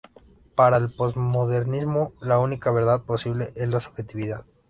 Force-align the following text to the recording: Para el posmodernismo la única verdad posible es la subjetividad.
Para 0.55 0.77
el 0.77 0.91
posmodernismo 0.91 2.13
la 2.21 2.39
única 2.39 2.71
verdad 2.71 3.05
posible 3.05 3.53
es 3.55 3.69
la 3.69 3.79
subjetividad. 3.79 4.43